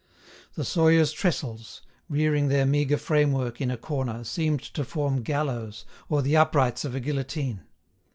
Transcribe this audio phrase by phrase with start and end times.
[0.55, 6.23] The sawyers' trestles, rearing their meagre framework in a corner, seemed to form gallows, or
[6.23, 7.61] the uprights of a guillotine.